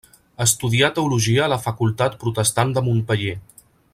[0.45, 3.37] Estudià teologia a la Facultat Protestant de Montpeller.